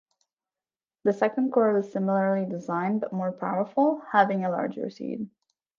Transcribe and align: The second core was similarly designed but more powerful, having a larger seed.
The 1.03 1.13
second 1.13 1.51
core 1.51 1.73
was 1.75 1.91
similarly 1.91 2.49
designed 2.49 3.01
but 3.01 3.13
more 3.13 3.31
powerful, 3.31 4.01
having 4.11 4.43
a 4.43 4.49
larger 4.49 4.89
seed. 4.89 5.29